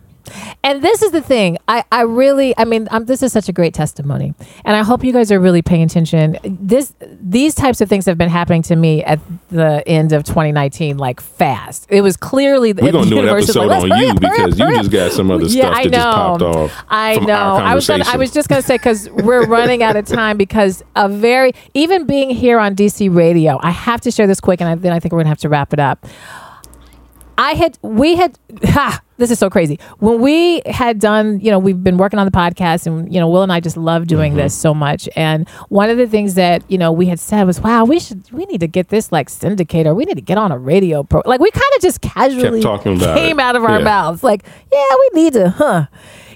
[0.63, 1.57] And this is the thing.
[1.67, 4.33] I, I really, I mean, um, this is such a great testimony.
[4.63, 6.37] And I hope you guys are really paying attention.
[6.43, 10.97] This, these types of things have been happening to me at the end of 2019,
[10.97, 11.85] like fast.
[11.89, 14.71] It was clearly the We're gonna do an episode like, on you up, because you
[14.75, 16.51] just got some other Yeah, stuff I that just popped know.
[16.51, 17.33] off I know.
[17.33, 20.37] I was gonna, I was just going to say because we're running out of time
[20.37, 24.61] because a very even being here on DC Radio, I have to share this quick,
[24.61, 26.05] and I, then I think we're gonna have to wrap it up.
[27.37, 29.79] I had, we had, ha, this is so crazy.
[29.99, 33.29] When we had done, you know, we've been working on the podcast and, you know,
[33.29, 34.41] Will and I just love doing Mm-hmm.
[34.41, 35.07] this so much.
[35.15, 38.29] And one of the things that, you know, we had said was, wow, we should,
[38.31, 39.95] we need to get this like syndicator.
[39.95, 41.21] We need to get on a radio pro.
[41.25, 43.43] Like we kind of just casually came it.
[43.43, 43.83] out of our Yeah.
[43.85, 44.23] mouths.
[44.23, 45.85] Like, yeah, we need to, huh?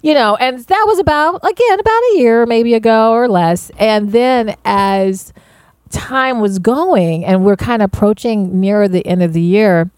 [0.01, 3.69] You know, and that was about, again, about a year maybe ago or less.
[3.77, 5.33] And then as
[5.89, 9.91] time was going and we're kind of approaching nearer the end of the year,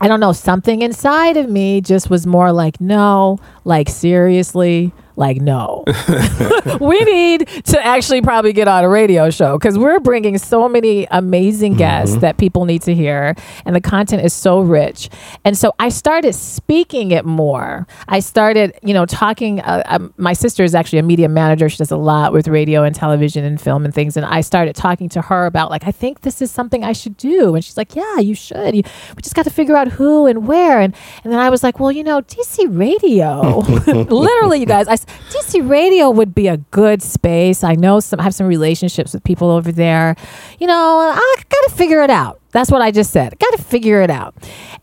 [0.00, 5.40] I don't know, something inside of me just was more like, no, like seriously, like,
[5.40, 5.84] no.
[6.80, 11.06] we need to actually probably get on a radio show because we're bringing so many
[11.10, 15.10] amazing guests that people need to hear, and the content is so rich.
[15.44, 17.86] And so I started speaking it more.
[18.06, 19.60] I started, you know, talking.
[19.60, 21.68] Uh, um, my sister is actually a media manager.
[21.68, 24.16] She does a lot with radio and television and film and things.
[24.16, 27.16] And I started talking to her about, like, I think this is something I should
[27.16, 27.54] do.
[27.54, 28.74] And she's like, Yeah, you should.
[28.76, 28.82] You,
[29.16, 30.80] we just got to figure out who and where.
[30.80, 33.58] And, and then I was like, Well, you know, DC radio.
[33.88, 34.96] Literally, you guys, I,
[35.30, 37.64] DC Radio would be a good space.
[37.64, 40.16] I know some I have some relationships with people over there.
[40.58, 40.74] You know,
[41.14, 42.40] I got to figure it out.
[42.52, 43.38] That's what I just said.
[43.38, 44.34] Got to figure it out.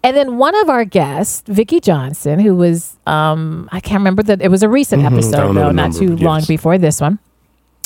[0.03, 4.41] And then one of our guests, Vicki Johnson, who was um, I can't remember that
[4.41, 7.19] it was a recent Mhm, episode though, not too long before this one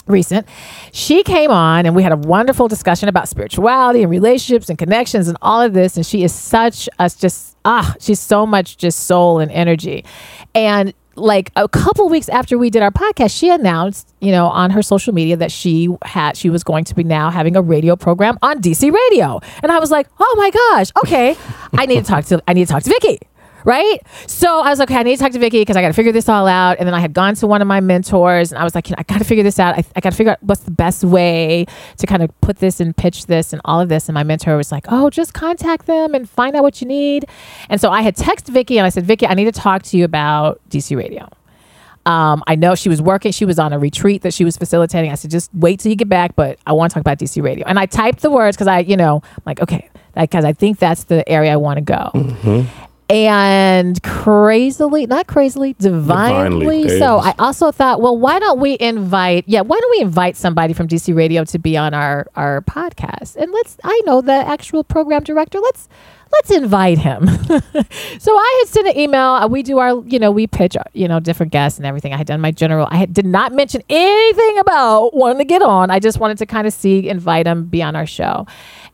[0.08, 0.47] recent.
[0.91, 5.28] She came on and we had a wonderful discussion about spirituality and relationships and connections
[5.28, 5.97] and all of this.
[5.97, 10.04] And she is such a just ah, she's so much just soul and energy.
[10.56, 14.71] And like a couple weeks after we did our podcast, she announced, you know, on
[14.71, 17.95] her social media that she had she was going to be now having a radio
[17.95, 19.39] program on DC Radio.
[19.62, 21.36] And I was like, oh my gosh, okay,
[21.77, 23.19] I need to talk to I need to talk to Vicky
[23.65, 24.02] right?
[24.28, 25.93] So I was like, okay, I need to talk to Vicky because I got to
[25.93, 26.78] figure this all out.
[26.80, 29.04] And then I had gone to one of my mentors, and I was like, I
[29.04, 29.76] got to figure this out.
[29.76, 31.65] I, I got to figure out what's the best way
[31.98, 34.08] to kind of put this and pitch this and all of this.
[34.08, 37.26] And my mentor was like, oh, just contact them and find out what you need.
[37.69, 39.98] And so I had texted Vicky, and I said, Vicky, I need to talk to
[39.98, 41.30] you about DC Radio.
[42.06, 43.32] Um, I know she was working.
[43.32, 45.12] She was on a retreat that she was facilitating.
[45.12, 47.43] I said, just wait till you get back, but I want to talk about DC
[47.43, 47.67] radio.
[47.67, 50.80] And I typed the words because I, you know, I'm like, okay, because I think
[50.80, 52.65] that's the area I want to go.
[53.10, 57.17] And crazily, not crazily, divinely, Divinely, so.
[57.17, 59.45] I also thought, well, why don't we invite?
[59.48, 63.36] Yeah, why don't we invite somebody from DC Radio to be on our our podcast?
[63.36, 63.78] And let's.
[63.84, 65.60] I know the actual program director.
[65.60, 65.89] Let's
[66.32, 67.26] let's invite him.
[68.19, 69.22] so I had sent an email.
[69.30, 72.13] Uh, We do our, you know, we pitch, uh, you know, different guests and everything.
[72.13, 72.88] I had done my general.
[72.91, 75.89] I had, did not mention anything about wanting to get on.
[75.89, 78.45] I just wanted to kind of see, invite him, be on our show.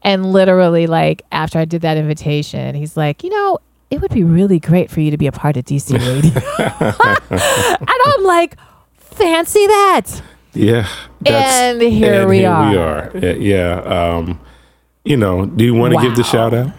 [0.01, 3.59] And literally, like after I did that invitation, he's like, you know,
[3.91, 6.31] it would be really great for you to be a part of DC Radio.
[7.79, 8.57] and I'm like,
[8.97, 10.21] fancy that.
[10.53, 10.87] Yeah.
[11.25, 13.11] And here we we are.
[13.13, 13.17] are.
[13.17, 13.31] Yeah.
[13.33, 13.79] yeah,
[14.17, 14.39] Um,
[15.03, 16.71] you know, do you want to give the shout out?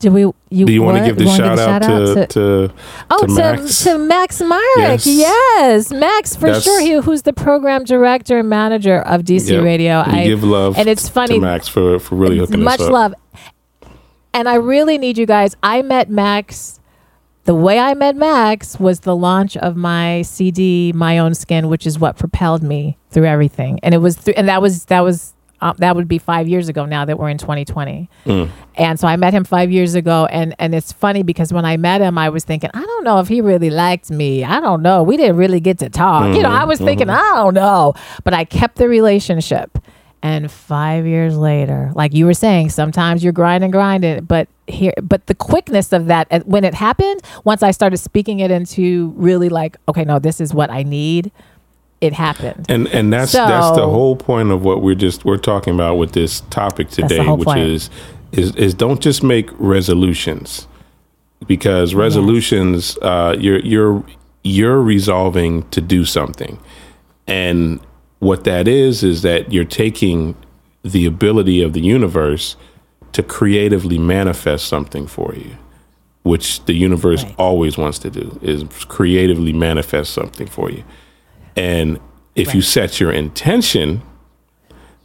[0.00, 0.22] Do we?
[0.22, 2.72] You, Do you want to give the wanna shout out to, to
[3.10, 3.84] Oh, to to, Max?
[3.84, 5.04] to Max Myrick.
[5.04, 5.06] Yes.
[5.06, 5.92] Yes.
[5.92, 6.80] Max, for That's- sure.
[6.80, 9.62] He, who's the program director and manager of DC Yep.
[9.62, 10.02] Radio.
[10.06, 11.34] I give love and it's funny.
[11.34, 12.92] to Max for for really hooking much us up.
[12.92, 13.14] Much love.
[14.32, 15.56] And I really need you guys.
[15.62, 16.78] I met Max.
[17.44, 21.86] The way I met Max was the launch of my CD, My Own Skin, which
[21.86, 23.80] is what propelled me through everything.
[23.82, 26.68] And it was, through, and that was that was uh, that would be five years
[26.68, 26.84] ago.
[26.86, 28.48] Now that we're in 2020, Mm.
[28.76, 30.26] and so I met him five years ago.
[30.30, 33.18] And and it's funny because when I met him, I was thinking, I don't know
[33.20, 34.44] if he really liked me.
[34.44, 35.02] I don't know.
[35.02, 36.34] We didn't really get to talk.
[36.36, 37.94] You know, I was thinking, I don't know.
[38.22, 39.76] But I kept the relationship.
[40.22, 45.26] And five years later, like you were saying, sometimes you're grinding, grinding, but here, but
[45.26, 49.78] the quickness of that when it happened, once I started speaking it into really like,
[49.88, 51.32] okay, no, this is what I need.
[52.02, 52.66] It happened.
[52.68, 56.12] And and that's that's the whole point of what we're just we're talking about with
[56.12, 57.60] this topic today, which point.
[57.60, 57.90] is
[58.32, 60.66] is is don't just make resolutions
[61.46, 64.04] because resolutions uh, you're you're
[64.42, 66.58] you're resolving to do something,
[67.26, 67.80] and
[68.20, 70.34] what that is is that you're taking
[70.82, 72.56] the ability of the universe
[73.12, 75.50] to creatively manifest something for you
[76.22, 77.34] which the universe Right.
[77.38, 80.84] always wants to do is creatively manifest something for you
[81.56, 81.98] and
[82.36, 84.02] if you set your intention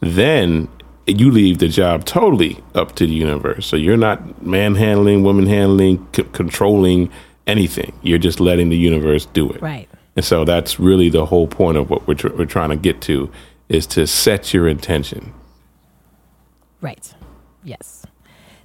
[0.00, 0.68] then
[1.06, 6.06] you leave the job totally up to the universe so you're not manhandling woman handling
[6.14, 7.10] c- controlling
[7.46, 9.88] anything you're just letting the universe do it Right.
[10.16, 13.00] And so that's really the whole point of what we're, tr- we're trying to get
[13.02, 13.30] to
[13.68, 15.32] is to set your intention
[16.80, 17.14] Right.
[17.64, 18.04] Yes.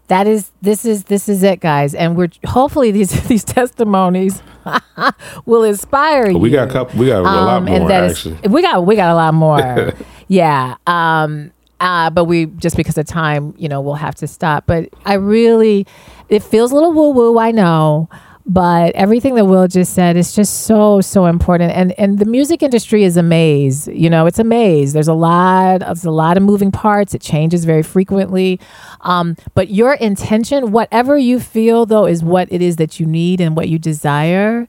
[0.07, 4.43] That is this is this is it guys and we're hopefully these these testimonies
[5.45, 6.37] will inspire you.
[6.37, 8.61] we got a couple we got a lot Um, and more that is- actually we
[8.61, 9.93] got we got a lot more.
[10.27, 10.75] yeah.
[10.85, 14.67] Um uh, but we just because of time, you know, we'll have to stop.
[14.67, 15.87] But I really,
[16.29, 17.39] it feels a little woo woo.
[17.39, 18.07] I know,
[18.51, 21.71] but everything that Will just said is just so so important.
[21.71, 23.87] And and the music industry is a maze.
[23.87, 24.91] You know, it's a maze.
[24.91, 25.79] There's a lot.
[25.79, 27.13] There's a lot of moving parts.
[27.13, 28.59] It changes very frequently.
[29.01, 33.39] Um, but your intention, whatever you feel though, is what it is that you need
[33.39, 34.67] and what you desire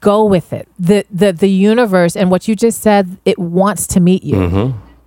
[0.00, 0.68] go with it.
[0.78, 4.36] The the the universe and what you just said, it wants to meet you.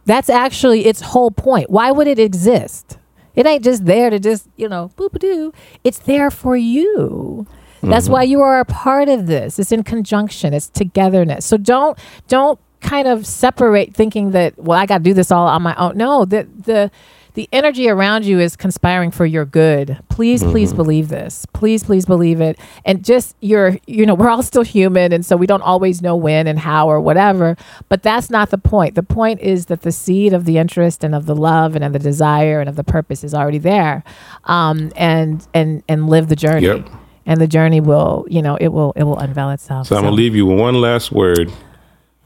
[0.05, 1.69] That's actually its whole point.
[1.69, 2.97] Why would it exist?
[3.36, 5.53] It ain't just there to just, you know, boop a doo.
[5.84, 7.45] It's there for you.
[7.82, 9.60] That's why you are a part of this.
[9.60, 10.54] It's in conjunction.
[10.54, 11.46] It's togetherness.
[11.46, 15.48] So don't don't kind of separate thinking that well I got to do this all
[15.48, 15.98] on my own.
[15.98, 16.92] No, the the
[17.39, 19.98] the energy around you is conspiring for your good.
[20.10, 21.46] Please, please believe this.
[21.54, 22.60] Please, please believe it.
[22.84, 26.18] And just you're, you know, we're all still human, and so we don't always know
[26.18, 27.56] when and how or whatever.
[27.88, 28.96] But that's not the point.
[28.96, 31.93] The point is that the seed of the interest and of the love and of
[31.93, 34.03] the desire and of the purpose is already there,
[34.45, 36.66] um, and and and live the journey.
[36.66, 36.89] Yep.
[37.30, 39.88] And the journey will, you know, it will it will unveil itself.
[39.88, 41.51] So, I'm gonna leave you with one last word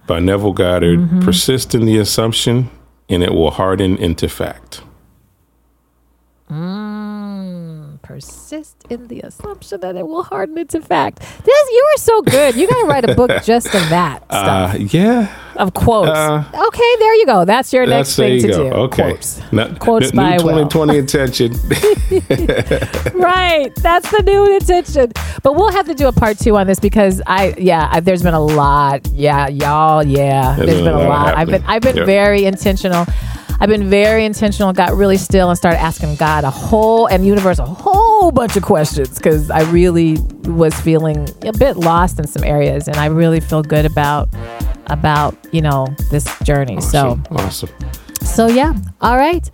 [0.07, 1.19] by Neville Goddard: Mm-hmm.
[1.19, 2.69] "Persist in the assumption,
[3.09, 4.81] and it will harden into fact."
[6.49, 6.82] Mm,
[8.13, 11.19] persist in the assumption that it will harden into fact.
[11.19, 12.53] This you are so good.
[12.55, 16.11] You gotta write a book just of that stuff Uh, yeah, of quotes.
[16.11, 17.43] uh, okay, there you go.
[17.43, 18.69] That's your next that's thing you to go.
[18.69, 18.75] do.
[18.85, 19.41] Okay, Quotes.
[19.51, 20.69] Not- Quotes new by Will.
[20.69, 21.53] 2020 intention.
[23.19, 23.71] right.
[23.77, 25.11] That's the new intention.
[25.41, 28.21] But we'll have to do a part two on this because I, yeah, I, there's
[28.21, 29.07] been a lot.
[29.07, 30.03] Yeah, y'all.
[30.03, 31.35] Yeah, There's there's been a lot.
[31.35, 31.63] I've been.
[31.65, 32.05] I've been Yep.
[32.05, 33.05] very intentional.
[33.59, 34.73] I've been very intentional.
[34.73, 38.63] Got really still and started asking God a whole and universe a whole bunch of
[38.63, 43.39] questions because I really was feeling a bit lost in some areas, and I really
[43.39, 44.29] feel good about
[44.87, 46.81] about you know this journey.
[46.81, 47.19] So.
[47.31, 47.37] awesome.
[47.37, 47.69] awesome.
[48.23, 49.47] So yeah, all right.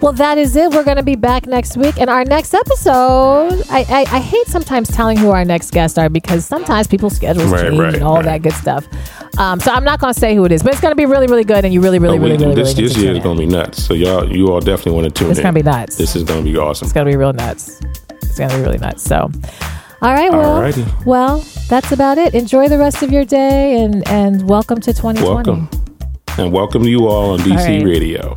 [0.00, 0.70] Well, that is it.
[0.72, 3.62] We're going to be back next week, and our next episode.
[3.70, 7.50] I, I, I hate sometimes telling who our next guests are because sometimes people's schedules
[7.52, 8.24] Right, change right, and all right.
[8.24, 8.86] that good stuff.
[9.38, 11.04] Um, so I'm not going to say who it is, but it's going to be
[11.06, 13.00] really, really good, and you really, really, Oh, we- really, really, this really this to
[13.02, 13.84] year is gonna be nuts.
[13.84, 15.42] So y'all, you all definitely want to tune It's in.
[15.42, 15.96] It's gonna be nuts.
[15.96, 16.86] This is gonna be awesome.
[16.86, 17.78] It's going to be real nuts.
[18.34, 19.00] It's going to be really nice.
[19.00, 19.30] So,
[20.02, 20.28] all right.
[20.28, 21.06] Well, Alrighty.
[21.06, 22.34] well, that's about it.
[22.34, 25.22] Enjoy the rest of your day, and and welcome to 2020.
[25.52, 25.70] Welcome,
[26.36, 27.84] and welcome you all on DC All right.
[27.84, 28.34] Radio.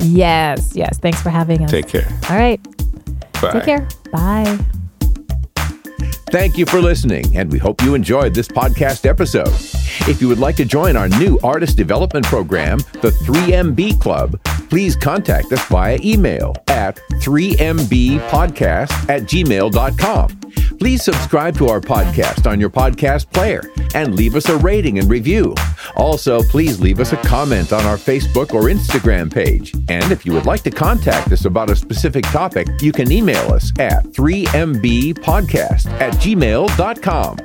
[0.00, 0.98] Yes, yes.
[0.98, 1.70] Thanks for having us.
[1.70, 2.08] Take care.
[2.28, 2.60] all right.
[3.40, 3.52] Bye.
[3.52, 3.88] Take care.
[4.10, 4.58] Bye.
[6.32, 9.54] Thank you for listening, and we hope you enjoyed this podcast episode.
[10.10, 14.40] If you would like to join our new artist development program, the 3MB Club,
[14.74, 20.40] please contact us via email at 3mbpodcast at gmail.com.
[20.80, 23.62] Please subscribe to our podcast on your podcast player
[23.94, 25.54] and leave us a rating and review.
[25.94, 29.72] Also, please leave us a comment on our Facebook or Instagram page.
[29.88, 33.52] And if you would like to contact us about a specific topic, you can email
[33.52, 37.36] us at 3mbpodcast at gmail.com.